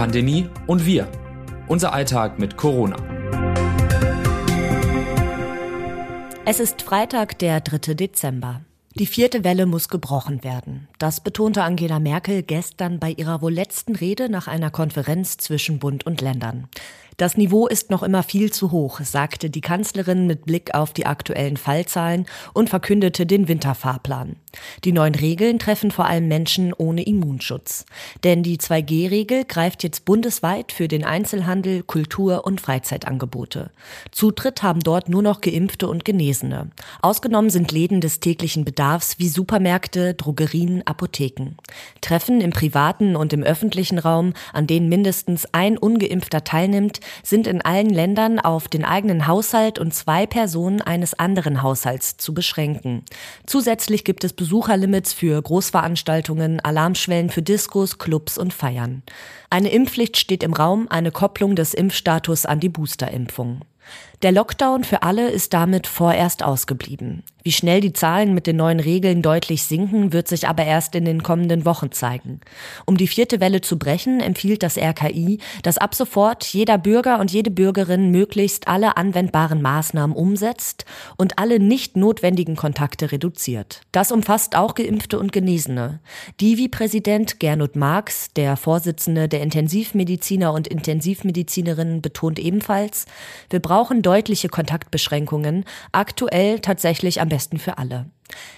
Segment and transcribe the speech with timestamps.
[0.00, 1.12] Pandemie und wir.
[1.68, 2.96] Unser Alltag mit Corona.
[6.46, 7.92] Es ist Freitag, der 3.
[7.92, 8.62] Dezember.
[8.94, 10.88] Die vierte Welle muss gebrochen werden.
[10.98, 16.06] Das betonte Angela Merkel gestern bei ihrer wohl letzten Rede nach einer Konferenz zwischen Bund
[16.06, 16.68] und Ländern.
[17.18, 21.04] Das Niveau ist noch immer viel zu hoch, sagte die Kanzlerin mit Blick auf die
[21.04, 24.36] aktuellen Fallzahlen und verkündete den Winterfahrplan.
[24.84, 27.84] Die neuen Regeln treffen vor allem Menschen ohne Immunschutz.
[28.24, 33.70] Denn die 2G-Regel greift jetzt bundesweit für den Einzelhandel, Kultur- und Freizeitangebote.
[34.10, 36.70] Zutritt haben dort nur noch Geimpfte und Genesene.
[37.02, 41.56] Ausgenommen sind Läden des täglichen Bedarfs wie Supermärkte, Drogerien, Apotheken.
[42.00, 47.62] Treffen im privaten und im öffentlichen Raum, an denen mindestens ein ungeimpfter teilnimmt, sind in
[47.62, 53.04] allen Ländern auf den eigenen Haushalt und zwei Personen eines anderen Haushalts zu beschränken.
[53.46, 59.02] Zusätzlich gibt es Besucherlimits für Großveranstaltungen, Alarmschwellen für Diskos, Clubs und Feiern.
[59.50, 63.60] Eine Impfpflicht steht im Raum, eine Kopplung des Impfstatus an die Boosterimpfung.
[64.22, 67.22] Der Lockdown für alle ist damit vorerst ausgeblieben.
[67.42, 71.06] Wie schnell die Zahlen mit den neuen Regeln deutlich sinken, wird sich aber erst in
[71.06, 72.40] den kommenden Wochen zeigen.
[72.84, 77.32] Um die vierte Welle zu brechen, empfiehlt das RKI, dass ab sofort jeder Bürger und
[77.32, 80.84] jede Bürgerin möglichst alle anwendbaren Maßnahmen umsetzt
[81.16, 83.80] und alle nicht notwendigen Kontakte reduziert.
[83.90, 86.00] Das umfasst auch Geimpfte und Genesene.
[86.42, 93.06] Divi-Präsident Gernot Marx, der Vorsitzende der Intensivmediziner und Intensivmedizinerinnen, betont ebenfalls,
[93.48, 98.06] wir brauchen deutliche Kontaktbeschränkungen, aktuell tatsächlich am besten für alle.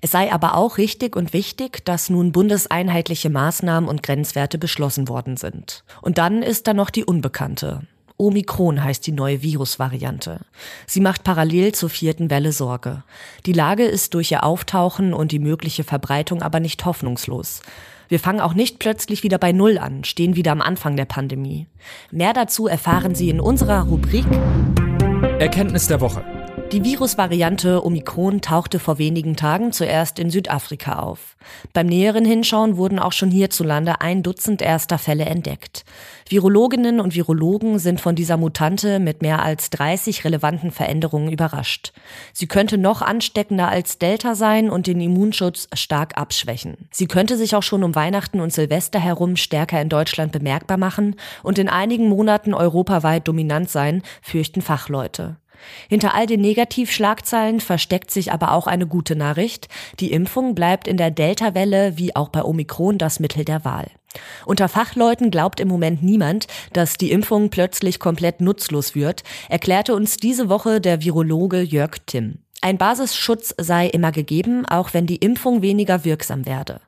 [0.00, 5.36] Es sei aber auch richtig und wichtig, dass nun bundeseinheitliche Maßnahmen und Grenzwerte beschlossen worden
[5.36, 5.84] sind.
[6.00, 7.82] Und dann ist da noch die Unbekannte.
[8.16, 10.40] Omikron heißt die neue Virusvariante.
[10.86, 13.02] Sie macht parallel zur vierten Welle Sorge.
[13.44, 17.60] Die Lage ist durch ihr Auftauchen und die mögliche Verbreitung aber nicht hoffnungslos.
[18.08, 21.66] Wir fangen auch nicht plötzlich wieder bei Null an, stehen wieder am Anfang der Pandemie.
[22.10, 24.26] Mehr dazu erfahren Sie in unserer Rubrik
[25.40, 26.33] Erkenntnis der Woche.
[26.74, 31.36] Die Virusvariante Omikron tauchte vor wenigen Tagen zuerst in Südafrika auf.
[31.72, 35.84] Beim näheren Hinschauen wurden auch schon hierzulande ein Dutzend erster Fälle entdeckt.
[36.28, 41.92] Virologinnen und Virologen sind von dieser Mutante mit mehr als 30 relevanten Veränderungen überrascht.
[42.32, 46.88] Sie könnte noch ansteckender als Delta sein und den Immunschutz stark abschwächen.
[46.90, 51.14] Sie könnte sich auch schon um Weihnachten und Silvester herum stärker in Deutschland bemerkbar machen
[51.44, 55.36] und in einigen Monaten europaweit dominant sein, fürchten Fachleute.
[55.88, 59.68] Hinter all den Negativschlagzeilen versteckt sich aber auch eine gute Nachricht.
[60.00, 63.86] Die Impfung bleibt in der Delta-Welle wie auch bei Omikron das Mittel der Wahl.
[64.46, 70.16] Unter Fachleuten glaubt im Moment niemand, dass die Impfung plötzlich komplett nutzlos wird, erklärte uns
[70.16, 72.43] diese Woche der Virologe Jörg Timm.
[72.64, 76.80] Ein Basisschutz sei immer gegeben, auch wenn die Impfung weniger wirksam werde.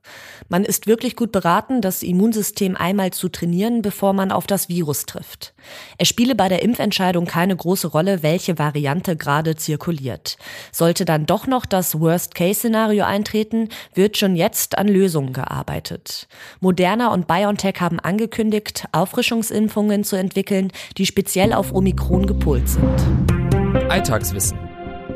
[0.48, 5.04] Man ist wirklich gut beraten, das Immunsystem einmal zu trainieren, bevor man auf das Virus
[5.04, 5.52] trifft.
[5.98, 10.38] Es spiele bei der Impfentscheidung keine große Rolle, welche Variante gerade zirkuliert.
[10.72, 16.26] Sollte dann doch noch das Worst-Case-Szenario eintreten, wird schon jetzt an Lösungen gearbeitet.
[16.60, 23.90] Moderna und BioNTech haben angekündigt, Auffrischungsimpfungen zu entwickeln, die speziell auf Omikron gepolt sind.
[23.90, 24.65] Alltagswissen.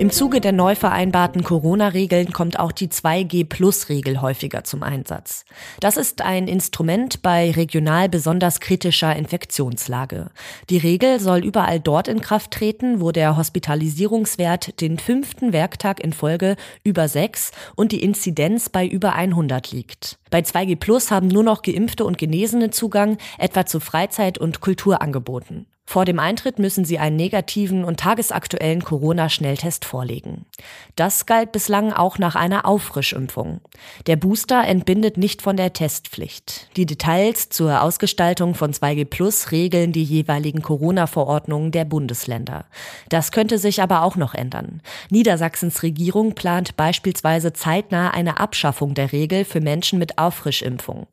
[0.01, 5.45] Im Zuge der neu vereinbarten Corona-Regeln kommt auch die 2G-Plus-Regel häufiger zum Einsatz.
[5.81, 10.31] Das ist ein Instrument bei regional besonders kritischer Infektionslage.
[10.71, 16.15] Die Regel soll überall dort in Kraft treten, wo der Hospitalisierungswert den fünften Werktag in
[16.15, 20.19] Folge über sechs und die Inzidenz bei über 100 liegt.
[20.31, 25.67] Bei 2G Plus haben nur noch Geimpfte und Genesene Zugang, etwa zu Freizeit- und Kulturangeboten.
[25.91, 30.47] Vor dem Eintritt müssen sie einen negativen und tagesaktuellen Corona-Schnelltest vorlegen.
[30.95, 33.61] Das galt bislang auch nach einer Auffrischimpfung.
[34.07, 36.69] Der Booster entbindet nicht von der Testpflicht.
[36.77, 42.67] Die Details zur Ausgestaltung von 2G Plus regeln die jeweiligen Corona-Verordnungen der Bundesländer.
[43.09, 44.83] Das könnte sich aber auch noch ändern.
[45.11, 51.09] Niedersachsens Regierung plant beispielsweise zeitnah eine Abschaffung der Regel für Menschen mit Auffrischimpfung.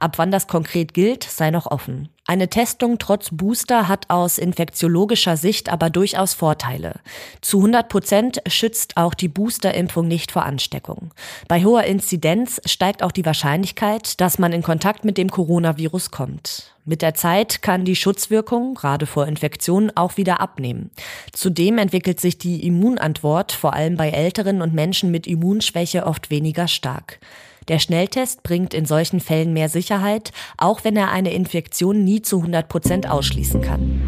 [0.00, 2.08] Ab wann das konkret gilt, sei noch offen.
[2.28, 6.96] Eine Testung trotz Booster hat aus infektiologischer Sicht aber durchaus Vorteile.
[7.40, 11.12] Zu 100 Prozent schützt auch die Boosterimpfung nicht vor Ansteckung.
[11.46, 16.72] Bei hoher Inzidenz steigt auch die Wahrscheinlichkeit, dass man in Kontakt mit dem Coronavirus kommt.
[16.84, 20.90] Mit der Zeit kann die Schutzwirkung, gerade vor Infektionen, auch wieder abnehmen.
[21.32, 26.66] Zudem entwickelt sich die Immunantwort vor allem bei Älteren und Menschen mit Immunschwäche oft weniger
[26.66, 27.20] stark.
[27.68, 32.38] Der Schnelltest bringt in solchen Fällen mehr Sicherheit, auch wenn er eine Infektion nie zu
[32.38, 34.00] 100 Prozent ausschließen kann.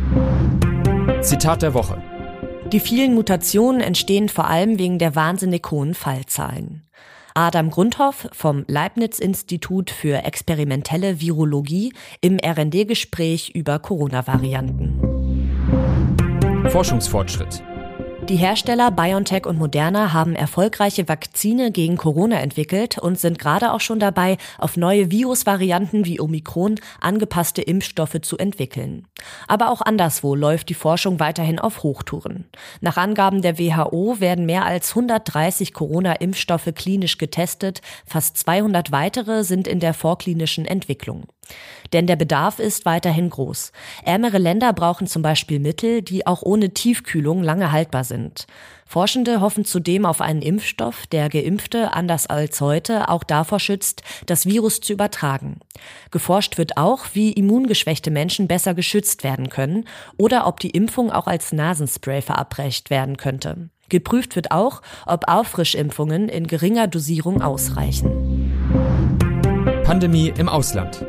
[1.22, 2.00] Zitat der Woche.
[2.72, 6.84] Die vielen Mutationen entstehen vor allem wegen der wahnsinnig hohen Fallzahlen.
[7.34, 15.00] Adam Grundhoff vom Leibniz-Institut für experimentelle Virologie im RND-Gespräch über Corona-Varianten.
[16.68, 17.62] Forschungsfortschritt.
[18.28, 23.80] Die Hersteller BioNTech und Moderna haben erfolgreiche Vakzine gegen Corona entwickelt und sind gerade auch
[23.80, 29.06] schon dabei, auf neue Virusvarianten wie Omikron angepasste Impfstoffe zu entwickeln.
[29.46, 32.44] Aber auch anderswo läuft die Forschung weiterhin auf Hochtouren.
[32.82, 39.66] Nach Angaben der WHO werden mehr als 130 Corona-Impfstoffe klinisch getestet, fast 200 weitere sind
[39.66, 41.28] in der vorklinischen Entwicklung.
[41.94, 43.72] Denn der Bedarf ist weiterhin groß.
[44.04, 48.17] Ärmere Länder brauchen zum Beispiel Mittel, die auch ohne Tiefkühlung lange haltbar sind.
[48.86, 54.46] Forschende hoffen zudem auf einen Impfstoff, der Geimpfte anders als heute auch davor schützt, das
[54.46, 55.60] Virus zu übertragen.
[56.10, 59.84] Geforscht wird auch, wie immungeschwächte Menschen besser geschützt werden können
[60.16, 63.68] oder ob die Impfung auch als Nasenspray verabreicht werden könnte.
[63.88, 68.52] Geprüft wird auch, ob Auffrischimpfungen in geringer Dosierung ausreichen.
[69.84, 71.04] Pandemie im Ausland.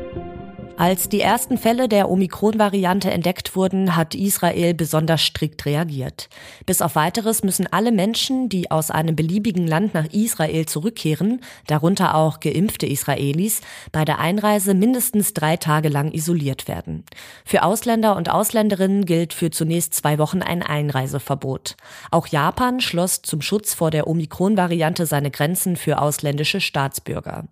[0.80, 6.30] Als die ersten Fälle der Omikron-Variante entdeckt wurden, hat Israel besonders strikt reagiert.
[6.64, 12.14] Bis auf weiteres müssen alle Menschen, die aus einem beliebigen Land nach Israel zurückkehren, darunter
[12.14, 13.60] auch geimpfte Israelis,
[13.92, 17.04] bei der Einreise mindestens drei Tage lang isoliert werden.
[17.44, 21.76] Für Ausländer und Ausländerinnen gilt für zunächst zwei Wochen ein Einreiseverbot.
[22.10, 27.44] Auch Japan schloss zum Schutz vor der Omikron-Variante seine Grenzen für ausländische Staatsbürger.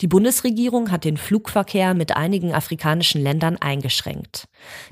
[0.00, 4.48] Die Bundesregierung hat den Flugverkehr mit einigen afrikanischen Ländern eingeschränkt.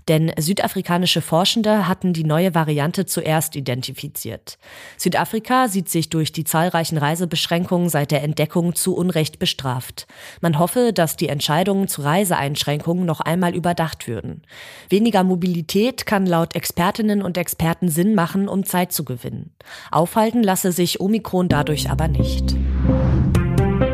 [0.08, 4.58] Denn südafrikanische Forschende hatten die neue Variante zuerst identifiziert.
[4.98, 10.06] Südafrika sieht sich durch die zahlreichen Reisebeschränkungen seit der Entdeckung zu Unrecht bestraft.
[10.42, 14.42] Man hoffe, dass die Entscheidungen zu Reiseeinschränkungen noch einmal überdacht würden.
[14.90, 19.52] Weniger Mobilität kann laut Expertinnen und Experten Sinn machen, um Zeit zu gewinnen.
[19.90, 22.56] Aufhalten lasse sich Omikron dadurch aber nicht.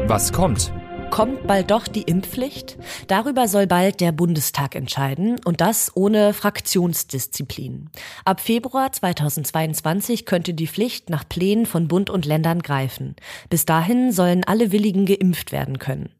[0.08, 0.72] Was kommt?
[1.16, 2.76] Kommt bald doch die Impfpflicht?
[3.06, 7.88] Darüber soll bald der Bundestag entscheiden und das ohne Fraktionsdisziplin.
[8.26, 13.16] Ab Februar 2022 könnte die Pflicht nach Plänen von Bund und Ländern greifen.
[13.48, 16.10] Bis dahin sollen alle Willigen geimpft werden können.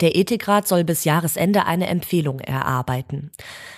[0.00, 3.30] Der Ethikrat soll bis Jahresende eine Empfehlung erarbeiten.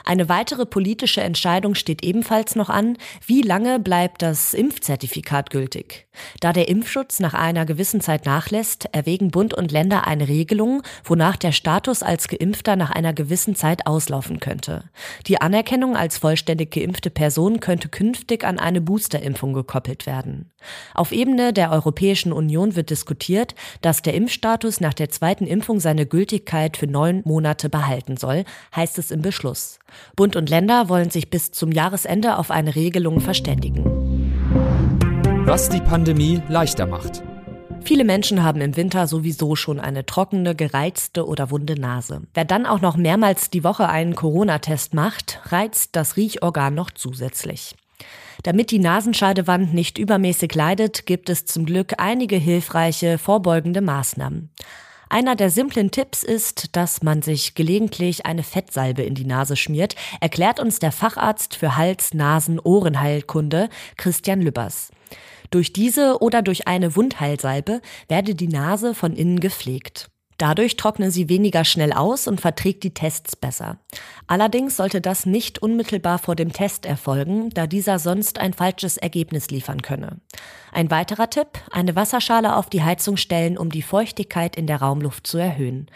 [0.05, 2.97] Eine weitere politische Entscheidung steht ebenfalls noch an.
[3.27, 6.07] Wie lange bleibt das Impfzertifikat gültig?
[6.41, 11.37] Da der Impfschutz nach einer gewissen Zeit nachlässt, erwägen Bund und Länder eine Regelung, wonach
[11.37, 14.85] der Status als Geimpfter nach einer gewissen Zeit auslaufen könnte.
[15.27, 20.51] Die Anerkennung als vollständig geimpfte Person könnte künftig an eine Boosterimpfung gekoppelt werden.
[20.95, 26.07] Auf Ebene der Europäischen Union wird diskutiert, dass der Impfstatus nach der zweiten Impfung seine
[26.07, 28.45] Gültigkeit für neun Monate behalten soll,
[28.75, 29.79] heißt es im Beschluss.
[30.17, 33.85] Bund und Länder wollen sich bis zum Jahresende auf eine Regelung verständigen.
[35.45, 37.23] Was die Pandemie leichter macht.
[37.87, 42.23] Viele Menschen haben im Winter sowieso schon eine trockene, gereizte oder wunde Nase.
[42.35, 47.77] Wer dann auch noch mehrmals die Woche einen Corona-Test macht, reizt das Riechorgan noch zusätzlich.
[48.43, 54.51] Damit die Nasenscheidewand nicht übermäßig leidet, gibt es zum Glück einige hilfreiche vorbeugende Maßnahmen.
[55.09, 59.95] Einer der simplen Tipps ist, dass man sich gelegentlich eine Fettsalbe in die Nase schmiert,
[60.21, 64.91] erklärt uns der Facharzt für Hals-, Nasen-, Ohrenheilkunde Christian Lübbers.
[65.51, 70.11] Durch diese oder durch eine Wundheilsalbe werde die Nase von innen gepflegt.
[70.39, 73.79] Dadurch trockne sie weniger schnell aus und verträgt die Tests besser.
[74.27, 79.51] Allerdings sollte das nicht unmittelbar vor dem Test erfolgen, da dieser sonst ein falsches Ergebnis
[79.51, 80.21] liefern könne.
[80.73, 85.27] Ein weiterer Tipp, eine Wasserschale auf die Heizung stellen, um die Feuchtigkeit in der Raumluft
[85.27, 85.87] zu erhöhen.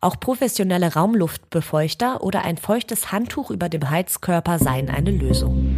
[0.00, 5.76] Auch professionelle Raumluftbefeuchter oder ein feuchtes Handtuch über dem Heizkörper seien eine Lösung.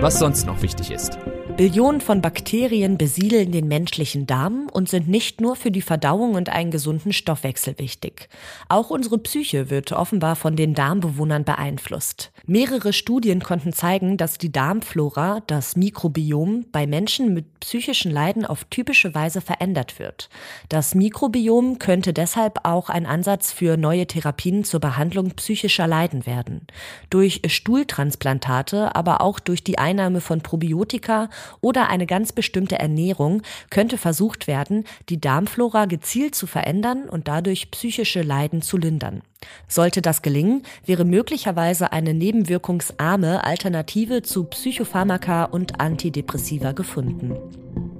[0.00, 1.18] Was sonst noch wichtig ist.
[1.60, 6.48] Billionen von Bakterien besiedeln den menschlichen Darm und sind nicht nur für die Verdauung und
[6.48, 8.30] einen gesunden Stoffwechsel wichtig.
[8.70, 12.32] Auch unsere Psyche wird offenbar von den Darmbewohnern beeinflusst.
[12.50, 18.64] Mehrere Studien konnten zeigen, dass die Darmflora, das Mikrobiom, bei Menschen mit psychischen Leiden auf
[18.64, 20.28] typische Weise verändert wird.
[20.68, 26.66] Das Mikrobiom könnte deshalb auch ein Ansatz für neue Therapien zur Behandlung psychischer Leiden werden.
[27.08, 31.30] Durch Stuhltransplantate, aber auch durch die Einnahme von Probiotika
[31.60, 37.70] oder eine ganz bestimmte Ernährung könnte versucht werden, die Darmflora gezielt zu verändern und dadurch
[37.70, 39.22] psychische Leiden zu lindern.
[39.68, 47.36] Sollte das gelingen, wäre möglicherweise eine nebenwirkungsarme Alternative zu Psychopharmaka und Antidepressiva gefunden.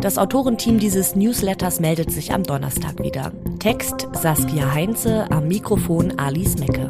[0.00, 3.32] Das Autorenteam dieses Newsletters meldet sich am Donnerstag wieder.
[3.58, 6.88] Text Saskia Heinze, am Mikrofon Alice Mecke.